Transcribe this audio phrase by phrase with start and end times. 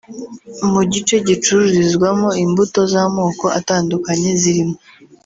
[0.71, 4.77] Mu gice gicururizwamo imbuto z’amoko atandukanye zirimo